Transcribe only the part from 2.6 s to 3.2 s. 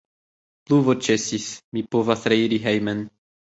hejmen.